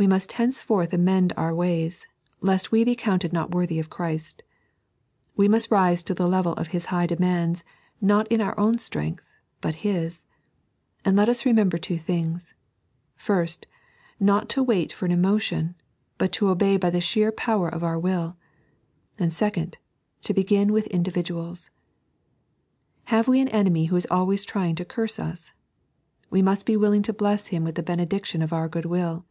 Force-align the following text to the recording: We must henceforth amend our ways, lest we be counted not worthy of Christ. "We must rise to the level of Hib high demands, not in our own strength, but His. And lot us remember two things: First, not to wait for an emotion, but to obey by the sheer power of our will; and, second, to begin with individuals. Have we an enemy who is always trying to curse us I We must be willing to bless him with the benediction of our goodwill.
We 0.00 0.06
must 0.06 0.30
henceforth 0.34 0.92
amend 0.92 1.32
our 1.36 1.52
ways, 1.52 2.06
lest 2.40 2.70
we 2.70 2.84
be 2.84 2.94
counted 2.94 3.32
not 3.32 3.50
worthy 3.50 3.80
of 3.80 3.90
Christ. 3.90 4.44
"We 5.34 5.48
must 5.48 5.72
rise 5.72 6.04
to 6.04 6.14
the 6.14 6.28
level 6.28 6.52
of 6.52 6.68
Hib 6.68 6.82
high 6.82 7.06
demands, 7.08 7.64
not 8.00 8.28
in 8.28 8.40
our 8.40 8.56
own 8.56 8.78
strength, 8.78 9.28
but 9.60 9.82
His. 9.84 10.24
And 11.04 11.16
lot 11.16 11.28
us 11.28 11.44
remember 11.44 11.78
two 11.78 11.98
things: 11.98 12.54
First, 13.16 13.66
not 14.20 14.48
to 14.50 14.62
wait 14.62 14.92
for 14.92 15.04
an 15.04 15.10
emotion, 15.10 15.74
but 16.16 16.30
to 16.34 16.48
obey 16.48 16.76
by 16.76 16.90
the 16.90 17.00
sheer 17.00 17.32
power 17.32 17.68
of 17.68 17.82
our 17.82 17.98
will; 17.98 18.36
and, 19.18 19.32
second, 19.32 19.78
to 20.22 20.32
begin 20.32 20.72
with 20.72 20.86
individuals. 20.86 21.70
Have 23.06 23.26
we 23.26 23.40
an 23.40 23.48
enemy 23.48 23.86
who 23.86 23.96
is 23.96 24.06
always 24.08 24.44
trying 24.44 24.76
to 24.76 24.84
curse 24.84 25.18
us 25.18 25.50
I 25.50 25.58
We 26.30 26.42
must 26.42 26.66
be 26.66 26.76
willing 26.76 27.02
to 27.02 27.12
bless 27.12 27.48
him 27.48 27.64
with 27.64 27.74
the 27.74 27.82
benediction 27.82 28.42
of 28.42 28.52
our 28.52 28.68
goodwill. 28.68 29.24